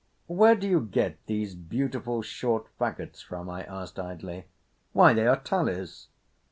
[0.25, 4.47] "Where do you get these beautiful short faggots from?" I asked idly.
[4.93, 6.07] "Why, they are tallies!"